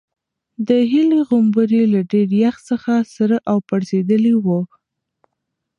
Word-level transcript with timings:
د 0.67 0.69
هیلې 0.91 1.19
غومبوري 1.27 1.83
له 1.93 2.01
ډېر 2.11 2.29
یخ 2.43 2.55
څخه 2.69 2.93
سره 3.15 3.37
او 3.49 3.57
پړسېدلي 3.67 4.33
وو. 4.43 4.61